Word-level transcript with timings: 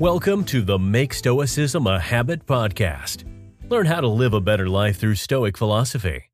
Welcome 0.00 0.44
to 0.44 0.62
the 0.62 0.78
Make 0.78 1.12
Stoicism 1.12 1.88
a 1.88 1.98
Habit 1.98 2.46
podcast. 2.46 3.24
Learn 3.68 3.84
how 3.84 4.00
to 4.00 4.06
live 4.06 4.32
a 4.32 4.40
better 4.40 4.68
life 4.68 4.96
through 4.96 5.16
Stoic 5.16 5.58
philosophy. 5.58 6.30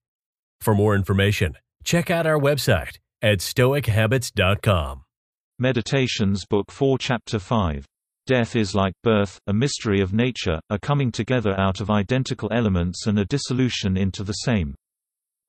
For 0.61 0.75
more 0.75 0.95
information, 0.95 1.57
check 1.83 2.11
out 2.11 2.27
our 2.27 2.39
website 2.39 2.99
at 3.23 3.39
stoichabits.com. 3.39 5.05
Meditations 5.59 6.45
Book 6.45 6.71
4 6.71 6.99
Chapter 6.99 7.39
5. 7.39 7.87
Death 8.27 8.55
is 8.55 8.75
like 8.75 8.93
birth, 9.03 9.41
a 9.47 9.55
mystery 9.55 10.03
of 10.03 10.13
nature, 10.13 10.61
a 10.69 10.79
coming 10.79 11.11
together 11.11 11.59
out 11.59 11.81
of 11.81 11.89
identical 11.89 12.51
elements 12.53 13.07
and 13.07 13.19
a 13.19 13.25
dissolution 13.25 13.97
into 13.97 14.23
the 14.23 14.33
same. 14.33 14.75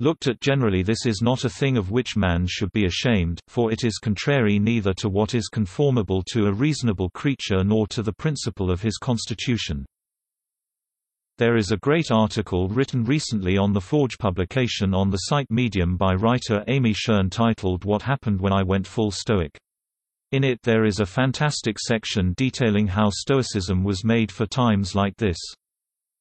Looked 0.02 0.28
at 0.28 0.42
generally 0.42 0.84
this 0.84 1.06
is 1.06 1.22
not 1.22 1.46
a 1.46 1.50
thing 1.50 1.78
of 1.78 1.90
which 1.90 2.18
man 2.18 2.48
should 2.48 2.72
be 2.74 2.86
ashamed, 2.86 3.40
for 3.48 3.72
it 3.72 3.86
is 3.86 3.98
contrary 3.98 4.60
neither 4.60 4.94
to 4.96 5.08
what 5.08 5.34
is 5.34 5.48
conformable 5.48 6.22
to 6.32 6.48
a 6.48 6.54
reasonable 6.54 7.10
creature 7.12 7.64
nor 7.64 7.88
to 7.88 8.04
the 8.04 8.12
principle 8.12 8.70
of 8.70 8.82
his 8.82 8.98
constitution. 8.98 9.86
There 11.38 11.56
is 11.56 11.72
a 11.72 11.78
great 11.78 12.12
article 12.12 12.68
written 12.68 13.06
recently 13.06 13.58
on 13.58 13.72
the 13.72 13.80
Forge 13.80 14.18
publication 14.18 14.94
on 14.94 15.12
the 15.12 15.18
site 15.18 15.50
Medium 15.50 15.96
by 15.96 16.14
writer 16.14 16.66
Amy 16.68 16.94
Shearn 16.94 17.30
titled 17.30 17.86
What 17.86 18.02
Happened 18.02 18.42
When 18.42 18.52
I 18.52 18.64
Went 18.64 18.88
Full 18.88 19.12
Stoic. 19.12 19.58
In 20.34 20.44
it 20.44 20.60
there 20.64 20.84
is 20.84 21.00
a 21.00 21.06
fantastic 21.06 21.80
section 21.80 22.34
detailing 22.36 22.88
how 22.88 23.10
Stoicism 23.10 23.84
was 23.84 24.04
made 24.04 24.30
for 24.30 24.46
times 24.46 24.94
like 24.94 25.16
this. 25.16 25.38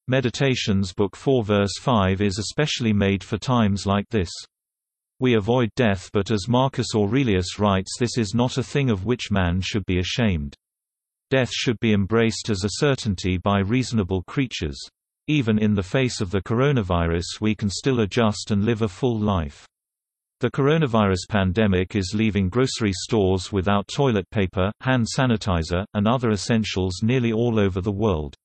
Meditations 0.07 0.93
Book 0.93 1.17
4 1.17 1.45
verse 1.45 1.79
5 1.81 2.21
is 2.21 2.39
especially 2.39 2.93
made 2.93 3.25
for 3.25 3.39
times 3.39 3.87
like 3.87 4.07
this. 4.11 4.29
We 5.19 5.33
avoid 5.33 5.71
death 5.77 6.11
but 6.13 6.31
as 6.31 6.47
Marcus 6.47 6.89
Aurelius 6.95 7.59
writes 7.59 7.97
this 7.99 8.19
is 8.19 8.35
not 8.35 8.59
a 8.59 8.63
thing 8.63 8.91
of 8.91 9.07
which 9.07 9.31
man 9.31 9.63
should 9.63 9.87
be 9.87 10.01
ashamed. 10.01 10.55
Death 11.31 11.49
should 11.51 11.81
be 11.81 11.95
embraced 11.95 12.51
as 12.51 12.65
a 12.65 12.85
certainty 12.85 13.39
by 13.39 13.61
reasonable 13.61 14.23
creatures. 14.25 14.79
Even 15.27 15.59
in 15.59 15.73
the 15.73 15.83
face 15.83 16.21
of 16.21 16.31
the 16.31 16.43
coronavirus 16.43 17.41
we 17.41 17.55
can 17.55 17.71
still 17.71 18.01
adjust 18.01 18.51
and 18.51 18.67
live 18.67 18.83
a 18.83 18.89
full 18.89 19.19
life. 19.19 19.67
The 20.41 20.51
coronavirus 20.51 21.31
pandemic 21.31 21.97
is 21.97 22.13
leaving 22.15 22.51
grocery 22.51 22.93
stores 22.93 23.51
without 23.51 23.89
toilet 23.89 24.29
paper, 24.29 24.71
hand 24.83 25.07
sanitizer, 25.17 25.87
and 25.95 26.07
other 26.07 26.31
essentials 26.31 27.01
nearly 27.03 27.33
all 27.33 27.59
over 27.59 27.81
the 27.81 27.91
world. 27.91 28.37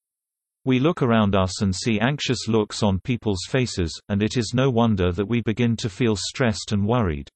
We 0.70 0.78
look 0.78 1.02
around 1.02 1.36
us 1.36 1.64
and 1.64 1.76
see 1.76 2.00
anxious 2.00 2.48
looks 2.48 2.84
on 2.84 3.00
people's 3.00 3.44
faces, 3.50 4.00
and 4.08 4.22
it 4.22 4.38
is 4.38 4.54
no 4.54 4.70
wonder 4.70 5.12
that 5.12 5.28
we 5.28 5.42
begin 5.42 5.76
to 5.78 5.90
feel 5.90 6.16
stressed 6.16 6.74
and 6.74 6.86
worried. 6.86 7.28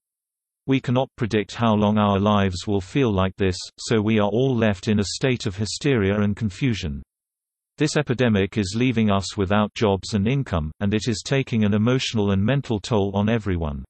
We 0.67 0.79
cannot 0.79 1.09
predict 1.15 1.55
how 1.55 1.73
long 1.73 1.97
our 1.97 2.19
lives 2.19 2.67
will 2.67 2.79
feel 2.79 3.11
like 3.11 3.35
this, 3.37 3.57
so 3.79 3.99
we 3.99 4.19
are 4.19 4.29
all 4.29 4.55
left 4.55 4.87
in 4.87 4.99
a 4.99 5.15
state 5.15 5.47
of 5.47 5.55
hysteria 5.55 6.21
and 6.21 6.35
confusion. 6.35 7.01
This 7.79 7.97
epidemic 7.97 8.55
is 8.59 8.75
leaving 8.77 9.09
us 9.09 9.35
without 9.35 9.73
jobs 9.73 10.13
and 10.13 10.27
income, 10.27 10.71
and 10.79 10.93
it 10.93 11.07
is 11.07 11.23
taking 11.25 11.65
an 11.65 11.73
emotional 11.73 12.33
and 12.33 12.45
mental 12.45 12.79
toll 12.79 13.13
on 13.15 13.29
everyone. 13.29 13.83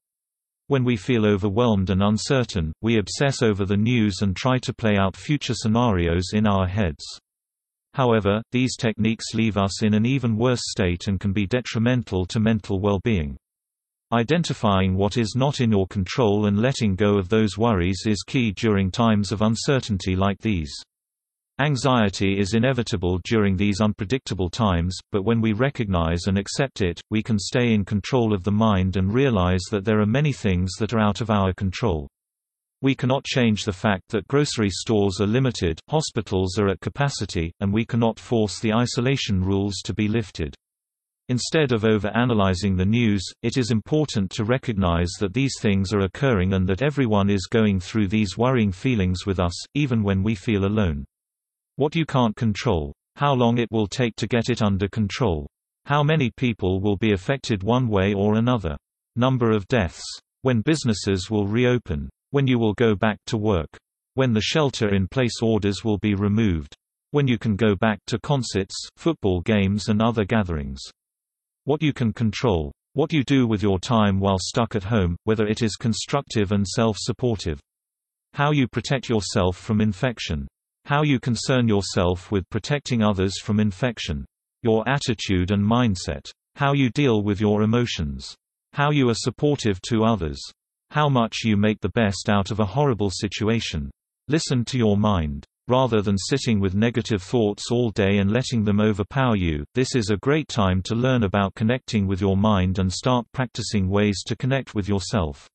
When 0.67 0.85
we 0.85 0.95
feel 0.95 1.25
overwhelmed 1.25 1.89
and 1.89 2.01
uncertain, 2.01 2.71
we 2.81 2.97
obsess 2.97 3.41
over 3.41 3.65
the 3.65 3.75
news 3.75 4.19
and 4.21 4.37
try 4.37 4.57
to 4.59 4.73
play 4.73 4.95
out 4.95 5.17
future 5.17 5.53
scenarios 5.53 6.29
in 6.31 6.47
our 6.47 6.65
heads. 6.65 7.03
However, 7.93 8.41
these 8.51 8.75
techniques 8.75 9.33
leave 9.33 9.57
us 9.57 9.83
in 9.83 9.93
an 9.93 10.05
even 10.05 10.35
worse 10.35 10.61
state 10.63 11.07
and 11.07 11.19
can 11.19 11.31
be 11.31 11.45
detrimental 11.45 12.25
to 12.25 12.39
mental 12.39 12.79
well-being. 12.79 13.37
Identifying 14.11 14.95
what 14.95 15.17
is 15.17 15.35
not 15.35 15.59
in 15.59 15.71
your 15.71 15.87
control 15.87 16.45
and 16.45 16.59
letting 16.59 16.95
go 16.95 17.17
of 17.17 17.29
those 17.29 17.57
worries 17.57 18.03
is 18.05 18.23
key 18.25 18.51
during 18.51 18.91
times 18.91 19.31
of 19.31 19.41
uncertainty 19.41 20.15
like 20.15 20.39
these. 20.39 20.71
Anxiety 21.59 22.39
is 22.39 22.55
inevitable 22.55 23.19
during 23.25 23.55
these 23.55 23.79
unpredictable 23.79 24.49
times, 24.49 24.97
but 25.11 25.23
when 25.23 25.39
we 25.39 25.53
recognize 25.53 26.25
and 26.25 26.37
accept 26.37 26.81
it, 26.81 26.99
we 27.11 27.21
can 27.21 27.37
stay 27.37 27.73
in 27.73 27.85
control 27.85 28.33
of 28.33 28.43
the 28.43 28.51
mind 28.51 28.97
and 28.97 29.13
realize 29.13 29.61
that 29.69 29.85
there 29.85 29.99
are 29.99 30.05
many 30.07 30.33
things 30.33 30.71
that 30.79 30.93
are 30.93 30.99
out 30.99 31.21
of 31.21 31.29
our 31.29 31.53
control. 31.53 32.07
We 32.83 32.95
cannot 32.95 33.23
change 33.23 33.63
the 33.63 33.71
fact 33.71 34.09
that 34.09 34.27
grocery 34.27 34.69
stores 34.69 35.21
are 35.21 35.25
limited, 35.25 35.79
hospitals 35.89 36.59
are 36.59 36.67
at 36.67 36.81
capacity, 36.81 37.53
and 37.61 37.71
we 37.71 37.85
cannot 37.85 38.19
force 38.19 38.59
the 38.59 38.73
isolation 38.73 39.41
rules 39.41 39.75
to 39.85 39.93
be 39.93 40.09
lifted. 40.09 40.53
Instead 41.29 41.71
of 41.71 41.85
over-analyzing 41.85 42.75
the 42.75 42.85
news, 42.85 43.23
it 43.41 43.55
is 43.55 43.71
important 43.71 44.29
to 44.31 44.43
recognize 44.43 45.11
that 45.21 45.33
these 45.33 45.53
things 45.61 45.93
are 45.93 46.01
occurring 46.01 46.55
and 46.55 46.67
that 46.67 46.81
everyone 46.81 47.29
is 47.29 47.47
going 47.49 47.79
through 47.79 48.09
these 48.09 48.37
worrying 48.37 48.73
feelings 48.73 49.25
with 49.25 49.39
us, 49.39 49.53
even 49.75 50.03
when 50.03 50.21
we 50.21 50.35
feel 50.35 50.65
alone. 50.65 51.05
What 51.77 51.95
you 51.95 52.05
can't 52.05 52.35
control. 52.35 52.91
How 53.15 53.33
long 53.33 53.59
it 53.59 53.71
will 53.71 53.87
take 53.87 54.17
to 54.17 54.27
get 54.27 54.49
it 54.49 54.61
under 54.61 54.89
control. 54.89 55.47
How 55.85 56.03
many 56.03 56.31
people 56.35 56.81
will 56.81 56.97
be 56.97 57.13
affected 57.13 57.63
one 57.63 57.87
way 57.87 58.13
or 58.13 58.35
another. 58.35 58.75
Number 59.15 59.51
of 59.51 59.69
deaths. 59.69 60.03
When 60.41 60.59
businesses 60.59 61.31
will 61.31 61.47
reopen. 61.47 62.09
When 62.33 62.47
you 62.47 62.57
will 62.57 62.73
go 62.73 62.95
back 62.95 63.19
to 63.27 63.37
work. 63.37 63.69
When 64.15 64.33
the 64.33 64.41
shelter-in-place 64.41 65.43
orders 65.43 65.83
will 65.83 65.99
be 65.99 66.15
removed. 66.15 66.75
When 67.11 67.27
you 67.27 67.37
can 67.37 67.55
go 67.55 67.75
back 67.75 67.99
to 68.07 68.17
concerts, 68.17 68.73
football 68.97 69.41
games 69.41 69.87
and 69.87 70.01
other 70.01 70.25
gatherings. 70.25 70.81
What 71.65 71.83
you 71.83 71.93
can 71.93 72.11
control. 72.11 72.71
What 72.93 73.13
you 73.13 73.23
do 73.23 73.45
with 73.45 73.61
your 73.61 73.77
time 73.77 74.19
while 74.19 74.39
stuck 74.39 74.75
at 74.75 74.83
home, 74.83 75.15
whether 75.25 75.45
it 75.45 75.61
is 75.61 75.75
constructive 75.75 76.51
and 76.51 76.67
self-supportive. 76.67 77.59
How 78.33 78.49
you 78.49 78.67
protect 78.67 79.09
yourself 79.09 79.55
from 79.55 79.79
infection. 79.79 80.47
How 80.85 81.03
you 81.03 81.19
concern 81.19 81.67
yourself 81.67 82.31
with 82.31 82.49
protecting 82.49 83.03
others 83.03 83.39
from 83.39 83.59
infection. 83.59 84.25
Your 84.63 84.83
attitude 84.89 85.51
and 85.51 85.63
mindset. 85.63 86.31
How 86.55 86.73
you 86.73 86.89
deal 86.89 87.21
with 87.21 87.39
your 87.39 87.61
emotions. 87.61 88.35
How 88.73 88.89
you 88.89 89.07
are 89.09 89.13
supportive 89.13 89.79
to 89.81 90.03
others. 90.03 90.41
How 90.93 91.09
much 91.09 91.37
you 91.43 91.57
make 91.57 91.81
the 91.81 91.89
best 91.89 92.29
out 92.29 92.51
of 92.51 92.59
a 92.59 92.65
horrible 92.67 93.09
situation. 93.09 93.89
Listen 94.27 94.63
to 94.65 94.77
your 94.77 94.95
mind. 94.95 95.43
Rather 95.67 96.03
than 96.03 96.19
sitting 96.19 96.59
with 96.59 96.75
negative 96.75 97.23
thoughts 97.23 97.71
all 97.71 97.89
day 97.89 98.19
and 98.19 98.31
letting 98.31 98.63
them 98.63 98.79
overpower 98.79 99.35
you, 99.35 99.63
this 99.73 99.95
is 99.95 100.11
a 100.11 100.17
great 100.17 100.47
time 100.47 100.83
to 100.83 100.93
learn 100.93 101.23
about 101.23 101.55
connecting 101.55 102.05
with 102.05 102.21
your 102.21 102.37
mind 102.37 102.77
and 102.77 102.93
start 102.93 103.25
practicing 103.31 103.89
ways 103.89 104.21
to 104.27 104.35
connect 104.35 104.75
with 104.75 104.87
yourself. 104.87 105.49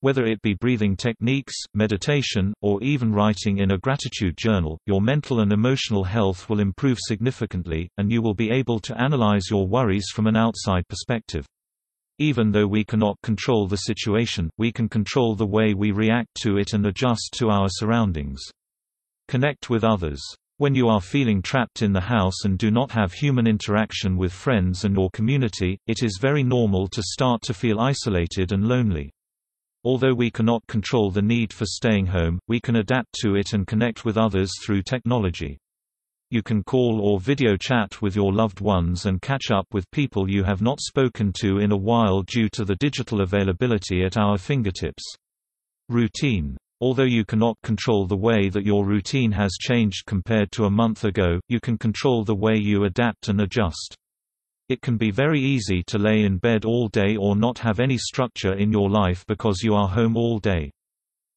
Whether 0.00 0.24
it 0.24 0.42
be 0.42 0.54
breathing 0.54 0.96
techniques, 0.96 1.54
meditation, 1.74 2.52
or 2.60 2.82
even 2.82 3.12
writing 3.12 3.58
in 3.58 3.70
a 3.70 3.78
gratitude 3.78 4.36
journal, 4.36 4.80
your 4.86 5.00
mental 5.00 5.38
and 5.38 5.52
emotional 5.52 6.02
health 6.02 6.48
will 6.48 6.58
improve 6.58 6.98
significantly, 7.00 7.88
and 7.96 8.10
you 8.10 8.20
will 8.20 8.34
be 8.34 8.50
able 8.50 8.80
to 8.80 9.00
analyze 9.00 9.44
your 9.48 9.68
worries 9.68 10.08
from 10.12 10.26
an 10.26 10.34
outside 10.34 10.82
perspective. 10.88 11.46
Even 12.18 12.52
though 12.52 12.66
we 12.66 12.84
cannot 12.84 13.20
control 13.22 13.66
the 13.66 13.76
situation, 13.76 14.48
we 14.56 14.70
can 14.70 14.88
control 14.88 15.34
the 15.34 15.46
way 15.46 15.74
we 15.74 15.90
react 15.90 16.32
to 16.42 16.58
it 16.58 16.72
and 16.72 16.86
adjust 16.86 17.30
to 17.32 17.48
our 17.48 17.68
surroundings. 17.68 18.40
Connect 19.26 19.68
with 19.68 19.82
others. 19.82 20.22
When 20.58 20.76
you 20.76 20.88
are 20.88 21.00
feeling 21.00 21.42
trapped 21.42 21.82
in 21.82 21.92
the 21.92 22.00
house 22.00 22.44
and 22.44 22.56
do 22.56 22.70
not 22.70 22.92
have 22.92 23.12
human 23.12 23.48
interaction 23.48 24.16
with 24.16 24.32
friends 24.32 24.84
and 24.84 24.96
or 24.96 25.10
community, 25.10 25.76
it 25.88 26.04
is 26.04 26.20
very 26.20 26.44
normal 26.44 26.86
to 26.88 27.02
start 27.02 27.42
to 27.42 27.54
feel 27.54 27.80
isolated 27.80 28.52
and 28.52 28.68
lonely. 28.68 29.10
Although 29.82 30.14
we 30.14 30.30
cannot 30.30 30.64
control 30.68 31.10
the 31.10 31.20
need 31.20 31.52
for 31.52 31.66
staying 31.66 32.06
home, 32.06 32.38
we 32.46 32.60
can 32.60 32.76
adapt 32.76 33.12
to 33.22 33.34
it 33.34 33.52
and 33.52 33.66
connect 33.66 34.04
with 34.04 34.16
others 34.16 34.52
through 34.64 34.82
technology. 34.82 35.58
You 36.34 36.42
can 36.42 36.64
call 36.64 37.00
or 37.00 37.20
video 37.20 37.56
chat 37.56 38.02
with 38.02 38.16
your 38.16 38.32
loved 38.32 38.60
ones 38.60 39.06
and 39.06 39.22
catch 39.22 39.52
up 39.52 39.68
with 39.72 39.88
people 39.92 40.28
you 40.28 40.42
have 40.42 40.60
not 40.60 40.80
spoken 40.80 41.32
to 41.34 41.58
in 41.58 41.70
a 41.70 41.76
while 41.76 42.22
due 42.22 42.48
to 42.54 42.64
the 42.64 42.74
digital 42.74 43.20
availability 43.20 44.02
at 44.02 44.16
our 44.16 44.36
fingertips. 44.36 45.04
Routine. 45.88 46.56
Although 46.80 47.04
you 47.04 47.24
cannot 47.24 47.56
control 47.62 48.08
the 48.08 48.16
way 48.16 48.48
that 48.48 48.66
your 48.66 48.84
routine 48.84 49.30
has 49.30 49.56
changed 49.60 50.06
compared 50.06 50.50
to 50.50 50.64
a 50.64 50.70
month 50.70 51.04
ago, 51.04 51.38
you 51.46 51.60
can 51.60 51.78
control 51.78 52.24
the 52.24 52.34
way 52.34 52.56
you 52.56 52.82
adapt 52.82 53.28
and 53.28 53.40
adjust. 53.40 53.94
It 54.68 54.82
can 54.82 54.96
be 54.96 55.12
very 55.12 55.38
easy 55.40 55.84
to 55.86 55.98
lay 55.98 56.24
in 56.24 56.38
bed 56.38 56.64
all 56.64 56.88
day 56.88 57.16
or 57.16 57.36
not 57.36 57.58
have 57.58 57.78
any 57.78 57.96
structure 57.96 58.54
in 58.54 58.72
your 58.72 58.90
life 58.90 59.24
because 59.28 59.62
you 59.62 59.76
are 59.76 59.86
home 59.86 60.16
all 60.16 60.40
day. 60.40 60.72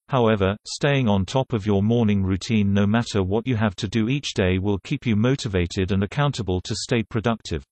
However, 0.10 0.56
staying 0.66 1.10
on 1.10 1.26
top 1.26 1.52
of 1.52 1.66
your 1.66 1.84
morning 1.84 2.24
routine 2.24 2.74
no 2.74 2.88
matter 2.88 3.22
what 3.24 3.46
you 3.46 3.56
have 3.58 3.76
to 3.76 3.88
do 3.88 4.08
each 4.08 4.34
day 4.34 4.58
will 4.58 4.80
keep 4.80 5.06
you 5.06 5.16
motivated 5.16 5.92
and 5.92 6.04
accountable 6.04 6.62
to 6.62 6.76
stay 6.76 7.04
productive. 7.04 7.64